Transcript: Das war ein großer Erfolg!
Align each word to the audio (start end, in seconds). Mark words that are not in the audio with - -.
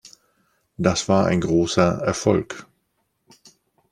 Das 0.77 1.07
war 1.09 1.27
ein 1.27 1.41
großer 1.41 2.01
Erfolg! 2.03 2.65